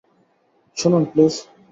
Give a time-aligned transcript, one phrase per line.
[0.77, 1.33] শুনুন, প্লিজ!